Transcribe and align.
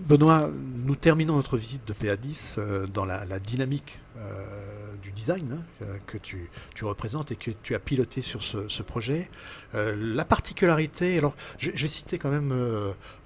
Benoît, 0.00 0.50
nous 0.84 0.96
terminons 0.96 1.36
notre 1.36 1.58
visite 1.58 1.86
de 1.86 1.92
PA10 1.92 2.54
euh, 2.56 2.86
dans 2.86 3.04
la, 3.04 3.38
dynamique 3.38 4.00
euh, 4.16 4.94
du 5.02 5.12
design 5.12 5.62
hein, 5.82 5.84
que 6.06 6.16
tu, 6.16 6.48
représentes 6.80 7.32
et 7.32 7.36
que 7.36 7.50
tu 7.50 7.74
as 7.74 7.78
piloté 7.78 8.22
sur 8.22 8.42
ce, 8.42 8.82
projet. 8.82 9.30
Euh, 9.74 9.94
la 9.94 10.24
particularité, 10.24 11.18
alors 11.18 11.36
j'ai 11.58 11.88
cité 11.88 12.16
quand 12.16 12.30
même 12.30 12.50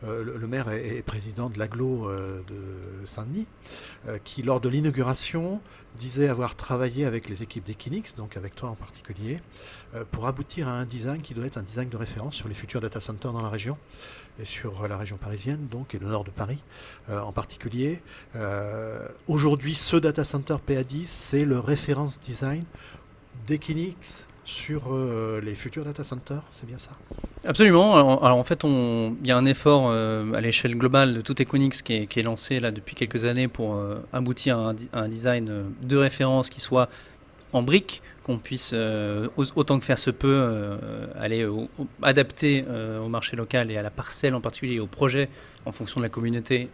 le, 0.02 0.47
maire 0.48 0.71
et, 0.73 1.02
président 1.02 1.48
de 1.48 1.61
l'aglo 1.61 2.11
de 2.11 3.06
Saint-Denis, 3.06 3.47
qui 4.25 4.43
lors 4.43 4.61
de 4.61 4.69
l'inauguration 4.69 5.61
disait 5.97 6.29
avoir 6.29 6.55
travaillé 6.56 7.05
avec 7.05 7.29
les 7.29 7.43
équipes 7.43 7.65
d'Equinix, 7.65 8.15
donc 8.15 8.37
avec 8.37 8.55
toi 8.55 8.70
en 8.70 8.75
particulier, 8.75 9.38
pour 10.11 10.27
aboutir 10.27 10.69
à 10.69 10.73
un 10.73 10.84
design 10.84 11.23
qui 11.23 11.34
doit 11.34 11.47
être 11.47 11.59
un 11.59 11.62
design 11.62 11.88
de 11.88 11.97
référence 11.97 12.34
sur 12.34 12.48
les 12.48 12.55
futurs 12.55 12.80
data 12.80 13.01
centers 13.01 13.33
dans 13.33 13.43
la 13.43 13.48
région 13.48 13.77
sur 14.45 14.87
la 14.88 14.97
région 14.97 15.16
parisienne, 15.16 15.66
donc, 15.70 15.95
et 15.95 15.98
le 15.98 16.06
nord 16.06 16.24
de 16.24 16.30
Paris 16.30 16.59
euh, 17.10 17.20
en 17.20 17.33
particulier. 17.33 18.01
Euh, 18.37 19.06
aujourd'hui, 19.27 19.74
ce 19.74 19.96
data 19.96 20.24
center 20.24 20.56
PA10, 20.66 21.05
c'est 21.06 21.45
le 21.45 21.59
référence 21.59 22.20
design 22.20 22.65
d'Equinix 23.46 24.29
sur 24.45 24.84
euh, 24.91 25.41
les 25.43 25.55
futurs 25.55 25.84
data 25.84 26.05
centers, 26.05 26.43
c'est 26.51 26.66
bien 26.66 26.79
ça? 26.79 26.93
Absolument. 27.45 28.20
Alors, 28.23 28.38
en 28.38 28.45
fait, 28.45 28.65
il 28.65 29.27
y 29.27 29.30
a 29.30 29.37
un 29.37 29.45
effort 29.45 29.91
à 29.93 30.41
l'échelle 30.41 30.77
globale 30.77 31.15
de 31.15 31.20
tout 31.20 31.41
Equinix 31.41 31.82
qui 31.82 31.95
est, 31.95 32.23
lancé 32.23 32.59
là 32.59 32.70
depuis 32.70 32.96
quelques 32.96 33.27
années 33.27 33.46
pour 33.46 33.79
aboutir 34.12 34.59
à 34.59 34.74
un, 34.95 35.09
design 35.09 35.65
de 35.82 35.96
référence 35.96 36.48
qui 36.48 36.60
soit 36.60 36.88
en 37.52 37.62
briques, 37.62 38.02
qu'on 38.25 38.38
puisse, 38.38 38.73
euh, 38.75 39.29
autant 39.37 39.79
que 39.79 39.84
faire 39.84 39.98
se 39.98 40.11
peut, 40.11 40.30
euh, 40.30 41.07
aller 41.19 41.47
adapter 42.02 42.65
euh, 42.69 42.98
au 42.98 43.09
marché 43.09 43.37
local 43.37 43.71
et 43.71 43.77
à 43.77 43.83
la 43.83 43.91
parcelle 43.91 44.34
en 44.34 44.41
particulier, 44.41 44.80
au 44.80 44.87
projet 44.87 45.29
en 45.65 45.73
fonction 45.73 46.01
de 46.01 46.04
la 46.04 46.10
communauté 46.10 46.69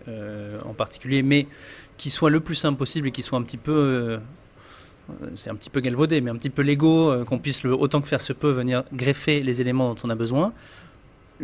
en 0.64 0.75
particulier, 0.75 1.22
mais 1.22 1.47
qui 1.97 2.11
soit 2.11 2.30
le 2.30 2.41
plus 2.41 2.55
simple 2.55 2.78
possible 2.78 3.08
et 3.08 3.11
qui 3.11 3.22
soit 3.22 3.39
un 3.39 3.42
petit 3.42 3.56
peu 3.56 4.19
c'est 5.34 5.50
un 5.50 5.55
petit 5.55 5.69
peu 5.69 5.80
galvaudé, 5.80 6.20
mais 6.22 6.30
un 6.30 6.36
petit 6.36 6.48
peu 6.48 6.62
Lego, 6.62 7.25
qu'on 7.25 7.39
puisse, 7.39 7.62
le, 7.62 7.75
autant 7.75 8.00
que 8.00 8.08
faire 8.08 8.20
se 8.20 8.33
peut, 8.33 8.50
venir 8.50 8.84
greffer 8.92 9.42
les 9.42 9.61
éléments 9.61 9.92
dont 9.92 10.00
on 10.05 10.11
a 10.11 10.14
besoin 10.14 10.55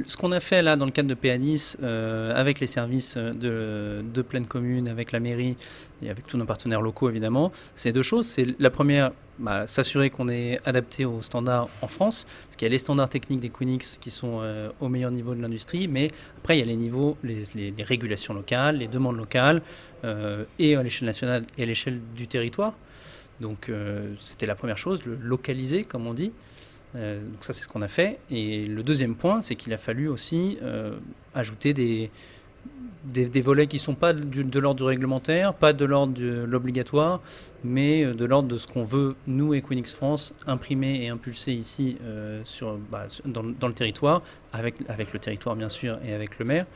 ce 0.07 0.17
qu'on 0.17 0.33
a 0.33 0.41
fait 0.41 0.63
là 0.63 0.77
dans 0.77 0.85
le 0.85 0.93
cadre 0.93 1.09
de 1.09 1.15
PA10 1.15 1.77
euh, 1.83 2.33
avec 2.35 2.61
les 2.61 2.67
services 2.67 3.17
de, 3.17 4.05
de, 4.05 4.23
pleine 4.23 4.47
commune, 4.47 4.89
avec 4.89 5.11
la 5.11 5.19
mairie 5.19 5.57
et 6.03 6.11
avec 6.11 6.27
tous 6.27 6.37
nos 6.37 6.45
partenaires 6.45 6.81
locaux 6.81 7.09
évidemment, 7.11 7.51
c'est 7.75 7.93
deux 7.93 8.03
choses. 8.03 8.27
C'est 8.27 8.47
la 8.61 8.71
première, 8.71 9.11
bah, 9.39 9.67
s'assurer 9.67 10.11
qu'on 10.11 10.29
est 10.29 10.59
adapté 10.65 11.05
aux 11.05 11.23
standards 11.23 11.69
en 11.83 11.89
France, 11.89 12.27
parce 12.45 12.57
qu'il 12.57 12.67
y 12.67 12.71
a 12.71 12.73
les 12.73 12.79
standards 12.79 13.09
techniques 13.09 13.41
des 13.41 13.49
Quinix 13.49 13.99
qui 13.99 14.11
sont 14.11 14.41
euh, 14.43 14.71
au 14.81 14.89
meilleur 14.89 15.11
niveau 15.11 15.35
de 15.35 15.43
l'industrie, 15.43 15.89
mais 15.89 16.09
après 16.39 16.57
il 16.57 16.61
y 16.61 16.63
a 16.63 16.67
les 16.67 16.77
niveaux, 16.77 17.17
les, 17.25 17.75
régulations 17.83 18.35
locales, 18.35 18.77
les 18.77 18.89
demandes 18.89 19.17
locales, 19.17 19.61
euh, 20.05 20.45
et 20.61 20.77
à 20.77 20.83
l'échelle 20.83 21.07
nationale 21.07 21.45
et 21.59 21.65
à 21.65 21.67
l'échelle 21.67 22.01
du 22.15 22.29
territoire. 22.29 22.75
Donc 23.41 23.73
c'était 24.19 24.45
la 24.45 24.55
première 24.55 24.77
chose, 24.77 25.07
le 25.07 25.15
localiser 25.15 25.85
comme 25.85 26.07
on 26.07 26.13
dit. 26.13 26.31
Euh, 26.97 27.21
donc 27.21 27.43
ça, 27.43 27.53
c'est 27.53 27.65
ce 27.65 27.69
qu'on 27.69 27.83
a 27.83 27.89
fait. 27.89 28.19
Et 28.31 28.67
le 28.67 28.83
deuxième 28.83 29.15
point, 29.15 29.41
c'est 29.41 29.57
qu'il 29.57 29.73
a 29.73 29.77
fallu 29.77 30.09
aussi 30.09 30.59
euh, 30.63 30.99
ajouter 31.35 31.73
des, 31.73 32.11
des, 33.05 33.41
volets 33.41 33.67
qui 33.67 33.77
ne 33.77 33.81
sont 33.81 33.95
pas 33.95 34.13
de 34.13 34.59
l'ordre 34.59 34.79
du 34.79 34.85
réglementaire, 34.85 35.55
pas 35.55 35.73
de 35.73 35.85
l'ordre 35.85 36.13
de 36.13 36.45
l'obligatoire, 36.45 37.21
mais 37.65 38.05
euh, 38.05 38.15
de 38.15 38.25
l'ordre 38.25 38.49
de 38.49 38.59
ce 38.59 38.67
qu'on 38.67 38.83
veut, 38.83 39.15
nous, 39.27 39.55
Equinix 39.55 39.93
France, 39.93 40.35
imprimer 40.47 41.05
et 41.05 41.09
impulser 41.09 41.53
ici 41.53 41.97
sur, 42.45 42.77
bah, 42.91 43.07
dans, 43.25 43.43
dans, 43.43 43.69
le 43.69 43.75
territoire, 43.75 44.23
avec, 44.53 44.77
avec 44.89 45.13
le 45.13 45.19
territoire 45.19 45.57
bien 45.57 45.69
sûr 45.69 45.99
et 46.05 46.13
avec 46.13 46.39
le 46.39 46.45
maire. 46.45 46.67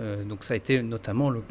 Euh, 0.00 0.24
donc 0.24 0.44
ça 0.44 0.54
a 0.54 0.56
été 0.56 0.82
notamment 0.82 1.30
le, 1.30 1.42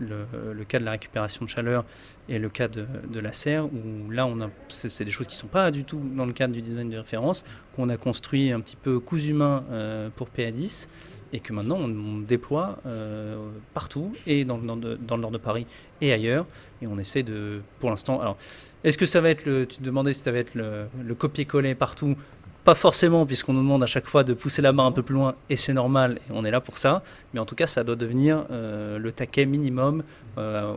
cas 0.68 0.80
de 0.80 0.86
la 0.86 0.92
récupération 0.92 1.46
de 1.46 1.50
chaleur 1.50 1.86
et 2.30 2.40
le 2.40 2.50
cas 2.50 2.68
de, 2.68 2.86
la 3.20 3.32
serre, 3.32 3.66
où 3.66 4.10
là, 4.12 4.26
on 4.26 4.40
a, 4.42 4.50
c'est, 4.68 5.04
des 5.04 5.12
choses 5.12 5.28
qui 5.28 5.36
ne 5.36 5.40
sont 5.40 5.48
pas 5.48 5.72
du 5.72 5.84
tout 5.84 6.02
dans 6.16 6.26
le 6.26 6.34
cadre 6.34 6.54
du 6.54 6.62
design 6.62 6.90
de 6.90 6.98
référence, 6.98 7.44
qu'on 7.76 7.90
a 7.90 7.98
construit 7.98 8.52
un 8.52 8.60
petit 8.60 8.76
peu 8.76 9.00
cousu-main 9.00 9.64
euh, 9.72 10.10
pour 10.16 10.30
PA10, 10.30 10.88
et 11.34 11.40
que 11.40 11.54
maintenant 11.54 11.78
on, 11.78 12.20
déploie 12.20 12.78
euh, 12.86 13.50
partout, 13.74 14.14
et 14.26 14.46
dans, 14.46 14.58
dans, 14.58 14.76
le 14.76 15.22
nord 15.22 15.32
de 15.32 15.38
Paris 15.38 15.66
et 16.02 16.14
ailleurs, 16.14 16.46
et 16.82 16.88
on 16.88 16.98
essaie 16.98 17.24
de, 17.24 17.62
pour 17.80 17.90
l'instant, 17.90 18.20
alors, 18.22 18.38
est-ce 18.84 18.98
que 18.98 19.06
ça 19.06 19.22
va 19.22 19.30
être 19.30 19.46
le, 19.46 19.66
tu 19.66 19.82
demandais 19.82 20.14
si 20.14 20.22
ça 20.22 20.32
va 20.32 20.40
être 20.40 20.56
le, 20.56 20.86
le 21.04 21.16
copier-coller 21.16 21.76
partout 21.76 22.16
pas 22.66 22.76
forcément, 22.76 23.26
puisqu'on 23.26 23.54
nous 23.54 23.62
demande 23.62 23.84
à 23.84 23.86
chaque 23.86 24.08
fois 24.08 24.24
de 24.24 24.34
pousser 24.34 24.62
la 24.62 24.72
barre 24.72 24.88
un 24.88 24.92
peu 24.92 25.04
plus 25.04 25.14
loin, 25.14 25.36
et 25.52 25.56
c'est 25.56 25.72
normal, 25.72 26.20
et 26.28 26.32
on 26.34 26.44
est 26.44 26.52
là 26.52 26.60
pour 26.60 26.80
ça. 26.80 27.04
Mais 27.34 27.40
en 27.40 27.46
tout 27.46 27.56
cas, 27.56 27.68
ça 27.68 27.84
doit 27.84 27.96
devenir 27.96 28.46
euh, 28.50 28.98
le 28.98 29.12
taquet 29.12 29.46
minimum 29.46 30.04
euh, 30.38 30.74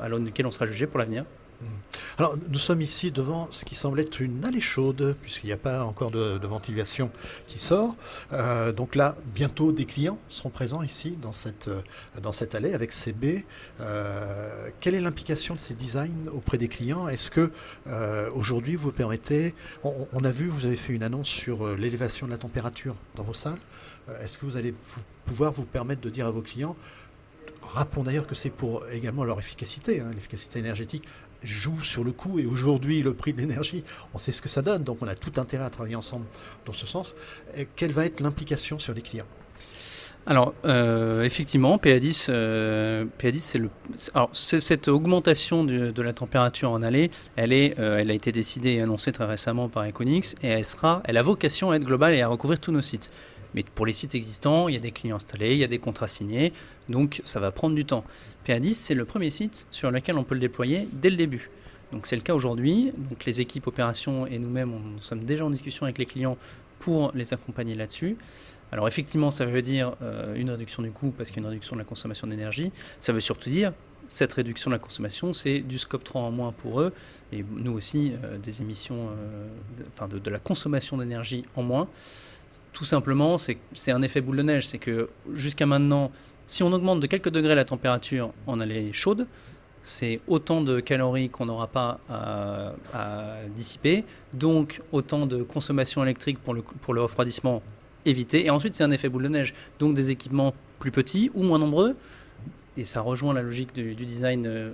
à 0.00 0.08
l'aune 0.08 0.24
duquel 0.24 0.46
on 0.46 0.50
sera 0.50 0.64
jugé 0.64 0.86
pour 0.86 0.98
l'avenir. 0.98 1.24
Alors, 2.18 2.34
nous 2.48 2.58
sommes 2.58 2.80
ici 2.80 3.10
devant 3.10 3.46
ce 3.50 3.66
qui 3.66 3.74
semble 3.74 4.00
être 4.00 4.22
une 4.22 4.42
allée 4.42 4.62
chaude, 4.62 5.14
puisqu'il 5.20 5.48
n'y 5.48 5.52
a 5.52 5.58
pas 5.58 5.84
encore 5.84 6.10
de, 6.10 6.46
ventilation 6.46 7.10
qui 7.46 7.58
sort. 7.58 7.94
Euh, 8.32 8.72
donc 8.72 8.94
là, 8.94 9.16
bientôt, 9.34 9.70
des 9.70 9.84
clients 9.84 10.18
seront 10.30 10.48
présents 10.48 10.82
ici, 10.82 11.18
dans 11.20 11.34
cette, 11.34 11.68
euh, 11.68 12.46
allée, 12.54 12.72
avec 12.72 12.92
CB. 12.92 13.44
Euh, 13.82 14.70
quelle 14.80 14.94
est 14.94 15.00
l'implication 15.00 15.54
de 15.54 15.60
ces 15.60 15.74
designs 15.74 16.28
auprès 16.34 16.56
des 16.56 16.68
clients? 16.68 17.06
Est-ce 17.06 17.30
que, 17.30 17.50
aujourd'hui, 18.34 18.76
vous 18.76 18.92
permettez... 18.92 19.54
On, 19.84 20.24
a 20.24 20.30
vu, 20.30 20.48
vous 20.48 20.64
avez 20.64 20.76
fait 20.76 20.94
une 20.94 21.02
annonce 21.02 21.28
sur 21.28 21.76
l'élévation 21.76 22.26
de 22.26 22.32
la 22.32 22.38
température 22.38 22.96
dans 23.14 23.24
vos 23.24 23.34
salles. 23.34 23.58
Est-ce 24.22 24.38
que 24.38 24.46
vous 24.46 24.56
allez 24.56 24.74
pouvoir 25.26 25.52
vous 25.52 25.64
permettre 25.64 26.00
de 26.00 26.08
dire 26.08 26.26
à 26.26 26.30
vos 26.30 26.40
clients 26.40 26.76
Rappelons 27.62 28.04
d'ailleurs 28.04 28.26
que 28.26 28.34
c'est 28.34 28.50
pour 28.50 28.86
également 28.88 29.24
leur 29.24 29.38
efficacité, 29.38 30.00
hein, 30.00 30.10
l'efficacité 30.14 30.60
énergétique 30.60 31.04
joue 31.46 31.82
sur 31.82 32.04
le 32.04 32.12
coût. 32.12 32.38
Et 32.38 32.46
aujourd'hui, 32.46 33.02
le 33.02 33.14
prix 33.14 33.32
de 33.32 33.38
l'énergie, 33.38 33.84
on 34.14 34.18
sait 34.18 34.32
ce 34.32 34.42
que 34.42 34.48
ça 34.48 34.62
donne. 34.62 34.84
Donc 34.84 34.98
on 35.00 35.08
a 35.08 35.14
tout 35.14 35.32
intérêt 35.40 35.64
à 35.64 35.70
travailler 35.70 35.96
ensemble 35.96 36.26
dans 36.64 36.72
ce 36.72 36.86
sens. 36.86 37.14
Quelle 37.76 37.92
va 37.92 38.06
être 38.06 38.20
l'implication 38.20 38.78
sur 38.78 38.94
les 38.94 39.02
clients? 39.02 39.26
Alors, 40.28 40.54
euh, 40.64 41.22
effectivement, 41.22 41.76
PA10, 41.76 42.26
euh, 42.30 43.04
PA10 43.20 43.68
c'est 44.32 44.60
cette 44.60 44.88
augmentation 44.88 45.62
de, 45.62 46.02
la 46.02 46.12
température 46.12 46.72
en 46.72 46.82
allée, 46.82 47.10
euh, 47.38 47.98
elle 47.98 48.10
a 48.10 48.14
été 48.14 48.32
décidée 48.32 48.72
et 48.72 48.82
annoncée 48.82 49.12
très 49.12 49.24
récemment 49.24 49.68
par 49.68 49.86
Econix 49.86 50.34
et 50.42 50.48
elle, 50.48 50.64
sera, 50.64 51.00
elle 51.04 51.16
a 51.16 51.22
vocation 51.22 51.70
à 51.70 51.76
être 51.76 51.84
globale 51.84 52.14
et 52.14 52.22
à 52.22 52.28
recouvrir 52.28 52.58
tous 52.58 52.72
nos 52.72 52.80
sites. 52.80 53.12
Mais 53.56 53.64
pour 53.74 53.86
les 53.86 53.92
sites 53.92 54.14
existants, 54.14 54.68
il 54.68 54.74
y 54.74 54.76
a 54.76 54.80
des 54.80 54.92
clients 54.92 55.16
installés, 55.16 55.52
il 55.52 55.58
y 55.58 55.64
a 55.64 55.68
des 55.68 55.78
contrats 55.78 56.06
signés, 56.06 56.52
donc 56.88 57.20
ça 57.24 57.40
va 57.40 57.50
prendre 57.50 57.74
du 57.74 57.84
temps. 57.84 58.04
PA10, 58.46 58.74
c'est 58.74 58.94
le 58.94 59.04
premier 59.04 59.30
site 59.30 59.66
sur 59.70 59.90
lequel 59.90 60.18
on 60.18 60.24
peut 60.24 60.34
le 60.34 60.40
déployer 60.40 60.86
dès 60.92 61.10
le 61.10 61.16
début. 61.16 61.50
Donc 61.92 62.06
c'est 62.06 62.16
le 62.16 62.22
cas 62.22 62.34
aujourd'hui. 62.34 62.92
Donc 62.96 63.24
les 63.24 63.40
équipes 63.40 63.66
opérations 63.66 64.26
et 64.26 64.38
nous-mêmes, 64.38 64.70
nous 64.70 65.02
sommes 65.02 65.24
déjà 65.24 65.44
en 65.44 65.50
discussion 65.50 65.84
avec 65.84 65.98
les 65.98 66.06
clients 66.06 66.36
pour 66.78 67.10
les 67.14 67.32
accompagner 67.32 67.74
là-dessus. 67.74 68.16
Alors 68.72 68.86
effectivement, 68.88 69.30
ça 69.30 69.46
veut 69.46 69.62
dire 69.62 69.96
euh, 70.02 70.34
une 70.34 70.50
réduction 70.50 70.82
du 70.82 70.90
coût 70.90 71.10
parce 71.16 71.30
qu'il 71.30 71.38
y 71.38 71.40
a 71.40 71.44
une 71.44 71.48
réduction 71.48 71.76
de 71.76 71.80
la 71.80 71.84
consommation 71.84 72.26
d'énergie. 72.26 72.72
Ça 73.00 73.12
veut 73.12 73.20
surtout 73.20 73.48
dire 73.48 73.72
cette 74.08 74.32
réduction 74.34 74.70
de 74.70 74.74
la 74.74 74.78
consommation, 74.78 75.32
c'est 75.32 75.60
du 75.60 75.78
scope 75.78 76.04
3 76.04 76.22
en 76.22 76.30
moins 76.30 76.52
pour 76.52 76.80
eux, 76.80 76.92
et 77.32 77.44
nous 77.56 77.72
aussi, 77.72 78.12
euh, 78.22 78.38
des 78.38 78.62
émissions, 78.62 79.08
euh, 79.10 79.48
enfin 79.88 80.08
de, 80.08 80.30
la 80.30 80.38
consommation 80.38 80.96
d'énergie 80.96 81.44
en 81.56 81.62
moins. 81.62 81.88
Tout 82.72 82.84
simplement, 82.84 83.36
c'est 83.38 83.90
un 83.90 84.02
effet 84.02 84.20
boule 84.20 84.36
de 84.36 84.42
neige. 84.42 84.68
C'est 84.68 84.78
que 84.78 85.08
jusqu'à 85.32 85.66
maintenant, 85.66 86.10
si 86.46 86.62
on 86.62 86.72
augmente 86.72 87.00
de 87.00 87.06
quelques 87.06 87.30
degrés 87.30 87.54
la 87.54 87.64
température 87.64 88.32
en 88.46 88.60
allée 88.60 88.92
chaude, 88.92 89.26
c'est 89.82 90.20
autant 90.26 90.62
de 90.62 90.80
calories 90.80 91.28
qu'on 91.28 91.46
n'aura 91.46 91.68
pas 91.68 92.00
à, 92.10 92.72
dissiper, 93.56 94.04
donc 94.34 94.80
autant 94.92 95.26
de 95.26 95.42
consommation 95.42 96.02
électrique 96.02 96.38
pour 96.42 96.54
le, 96.54 97.02
refroidissement 97.02 97.62
évité. 98.04 98.46
Et 98.46 98.50
ensuite, 98.50 98.74
c'est 98.74 98.84
un 98.84 98.90
effet 98.90 99.08
boule 99.08 99.22
de 99.24 99.28
neige. 99.28 99.54
Donc 99.78 99.94
des 99.94 100.10
équipements 100.10 100.54
plus 100.78 100.90
petits 100.90 101.30
ou 101.34 101.42
moins 101.42 101.58
nombreux. 101.58 101.96
Et 102.76 102.84
ça 102.84 103.00
rejoint 103.00 103.32
la 103.32 103.42
logique 103.42 103.74
du, 103.74 103.94
du 103.94 104.04
design 104.04 104.46
euh, 104.46 104.72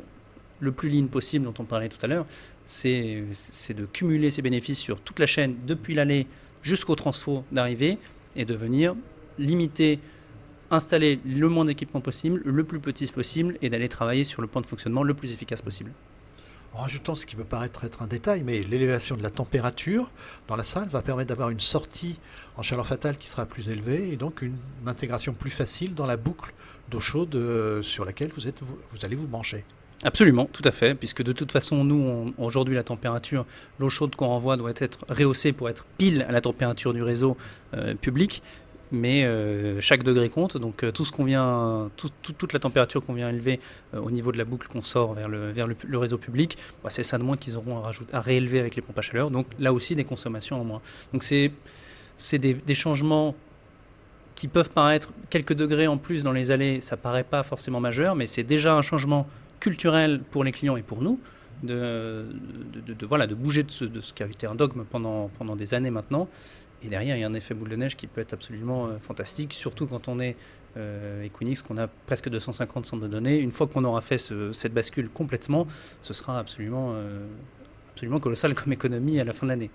le 0.63 0.73
plus 0.73 0.89
lean 0.89 1.09
possible 1.09 1.45
dont 1.45 1.55
on 1.59 1.65
parlait 1.65 1.89
tout 1.89 1.99
à 2.03 2.07
l'heure. 2.07 2.25
C'est 2.65 3.25
de 3.77 3.85
cumuler 3.85 4.31
ces 4.31 4.43
bénéfices 4.43 4.79
sur 4.79 5.01
toute 5.01 5.19
la 5.19 5.27
chaîne, 5.27 5.57
depuis 5.67 5.95
l'allée 5.95 6.27
jusqu'au 6.63 6.95
transfo 6.95 7.45
d'arrivée 7.51 7.99
et 8.37 8.45
de 8.45 8.55
venir 8.55 8.95
limiter, 9.39 9.99
installer 10.71 11.19
le 11.27 11.49
moins 11.49 11.65
d'équipements 11.65 12.01
possible, 12.01 12.41
le 12.45 12.65
plus 12.65 12.79
petit 12.79 13.07
possible 13.07 13.59
et 13.61 13.71
d'aller 13.71 13.89
travailler 13.89 14.25
sur 14.25 14.41
le 14.41 14.47
point 14.47 14.63
de 14.63 14.67
fonctionnement 14.67 15.03
le 15.03 15.15
plus 15.15 15.33
efficace 15.33 15.61
possible. 15.61 15.91
En 16.75 16.83
rajoutant 16.83 17.15
ce 17.15 17.27
qui 17.27 17.37
peut 17.37 17.45
paraître 17.45 17.85
être 17.85 18.01
un 18.01 18.07
détail, 18.07 18.45
mais 18.45 18.63
l'élévation 18.63 19.17
de 19.17 19.23
la 19.23 19.29
température 19.29 20.11
dans 20.49 20.57
la 20.57 20.65
salle 20.65 20.89
va 20.89 21.03
permettre 21.03 21.29
d'avoir 21.29 21.51
une 21.51 21.61
sortie 21.61 22.19
en 22.57 22.63
chaleur 22.63 22.87
fatale 22.87 23.19
qui 23.19 23.29
sera 23.29 23.45
plus 23.45 23.69
élevée 23.69 24.11
et 24.11 24.17
donc 24.17 24.41
une 24.41 24.57
intégration 24.87 25.35
plus 25.35 25.51
facile 25.51 25.95
dans 25.95 26.07
la 26.07 26.17
boucle 26.17 26.55
d'eau 26.89 27.01
chaude 27.01 27.35
euh, 27.35 27.83
sur 27.83 28.07
laquelle 28.07 28.31
vous 28.33 29.05
allez 29.05 29.17
vous 29.17 29.27
brancher. 29.27 29.65
Absolument, 30.05 30.47
tout 30.53 30.63
à 30.65 30.73
fait, 30.73 30.95
puisque 30.95 31.23
de 31.23 31.33
toute 31.33 31.53
façon, 31.53 31.85
nous, 31.85 32.35
aujourd'hui, 32.39 32.75
la 32.75 32.83
température, 32.83 33.47
l'eau 33.79 33.89
chaude 33.89 34.17
qu'on 34.17 34.27
renvoie 34.27 34.57
doit 34.57 34.73
être 34.77 34.99
rehaussée 35.09 35.53
pour 35.53 35.69
être 35.69 35.87
pile 35.97 36.27
à 36.29 36.33
la 36.33 36.41
température 36.41 36.93
du 36.93 37.03
réseau 37.03 37.37
euh, 37.75 37.95
public. 37.95 38.43
mais 38.91 39.25
euh, 39.25 39.81
chaque 39.81 40.03
degré 40.03 40.29
compte. 40.29 40.57
Donc 40.59 40.85
tout 40.93 41.05
ce 41.05 41.13
qu'on 41.13 41.25
vient, 41.25 41.91
toute 41.97 42.53
la 42.53 42.59
température 42.59 43.05
qu'on 43.05 43.15
vient 43.15 43.29
élever 43.29 43.59
au 43.97 44.11
niveau 44.11 44.33
de 44.33 44.39
la 44.39 44.45
boucle 44.45 44.69
qu'on 44.69 44.83
sort 44.83 45.15
vers 45.15 45.29
le, 45.29 45.51
vers 45.51 45.67
le, 45.67 45.99
réseau 45.99 46.19
public, 46.19 46.59
bah, 46.83 46.91
c'est 46.91 47.03
ça 47.03 47.17
de 47.17 47.23
moins 47.23 47.39
qu'ils 47.39 47.57
auront 47.57 47.83
à, 48.13 48.21
réélever 48.21 48.61
avec 48.61 48.77
les 48.77 48.83
pompes 48.83 48.99
à 48.99 49.03
chaleur. 49.03 49.31
Donc 49.31 49.47
là 49.59 49.73
aussi 49.73 49.95
des 49.95 50.05
consommations 50.05 50.61
en 50.61 50.65
moins. 50.65 50.83
Donc 51.13 51.23
c'est 51.23 51.53
des, 52.39 52.55
des 52.55 52.75
changements 52.75 53.35
qui 54.35 54.49
peuvent 54.49 54.71
paraître 54.71 55.11
quelques 55.31 55.55
degrés 55.55 55.87
en 55.87 55.97
plus 55.97 56.25
dans 56.25 56.33
les 56.33 56.51
allées, 56.51 56.81
ça 56.81 56.97
paraît 56.97 57.25
pas 57.25 57.43
forcément 57.43 57.81
majeur, 57.81 58.15
mais 58.15 58.27
c'est 58.27 58.43
déjà 58.43 58.75
un 58.75 58.83
changement 58.83 59.27
culturel 59.63 60.21
pour 60.33 60.43
les 60.43 60.51
clients 60.51 60.77
et 60.77 60.83
pour 60.83 61.03
nous 61.03 61.21
de, 61.63 62.27
de, 62.75 63.07
voilà, 63.07 63.29
de 63.29 63.37
bouger 63.37 63.63
de 63.63 63.71
ce, 63.71 63.85
de 63.85 64.01
ce, 64.01 64.13
qui 64.13 64.25
a 64.25 64.27
été 64.27 64.49
un 64.49 64.57
dogme 64.57 64.85
pendant, 64.85 65.29
pendant 65.39 65.55
des 65.55 65.75
années 65.75 65.93
maintenant. 65.93 66.29
Et 66.85 66.89
derrière, 66.89 67.17
il 67.17 67.21
y 67.21 67.25
a 67.25 67.29
un 67.29 67.35
effet 67.35 67.55
boule 67.55 67.69
de 67.69 67.77
neige 67.77 67.97
qui 67.97 68.09
peut 68.09 68.21
être 68.21 68.33
absolument 68.33 68.89
euh, 68.89 68.99
fantastique, 68.99 69.53
surtout 69.55 69.87
quand 69.87 70.09
on 70.09 70.19
est 70.19 70.35
euh, 70.77 71.23
Equinix, 71.23 71.63
qu'on 71.63 71.79
a 71.79 71.87
presque 71.87 72.29
250 72.29 72.87
centres 72.87 73.05
de 73.05 73.09
données. 73.09 73.39
Une 73.39 73.53
fois 73.53 73.69
qu'on 73.69 73.85
aura 73.85 74.01
fait 74.01 74.19
cette 74.19 74.75
bascule 74.75 75.09
complètement, 75.09 75.69
ce 76.01 76.13
sera 76.13 76.41
absolument, 76.41 76.95
euh, 76.95 77.25
absolument 77.93 78.19
colossal 78.19 78.55
comme 78.55 78.73
économie 78.73 79.21
à 79.21 79.25
la 79.25 79.33
fin 79.33 79.47
de 79.47 79.53
l'année. 79.53 79.71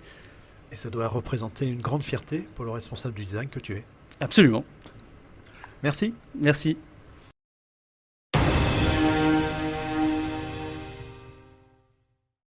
Et 0.70 0.76
ça 0.76 0.90
doit 0.90 1.08
représenter 1.08 1.66
une 1.66 1.80
grande 1.80 2.02
fierté 2.02 2.46
pour 2.54 2.66
le 2.66 2.72
responsable 2.72 3.14
du 3.14 3.24
design 3.24 3.48
que 3.48 3.60
tu 3.60 3.72
es. 3.72 3.84
Absolument. 4.20 4.66
Merci. 5.82 6.14
Merci. 6.38 6.76